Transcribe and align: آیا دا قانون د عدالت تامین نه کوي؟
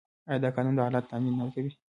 آیا 0.27 0.39
دا 0.43 0.49
قانون 0.55 0.73
د 0.75 0.79
عدالت 0.87 1.05
تامین 1.11 1.33
نه 1.39 1.45
کوي؟ 1.55 1.71